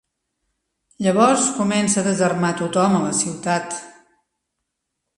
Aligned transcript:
Llavors 1.07 1.43
comença 1.59 2.01
a 2.03 2.05
desarmar 2.09 2.51
tothom 2.65 2.99
a 3.01 3.05
la 3.07 3.15
ciutat. 3.23 3.81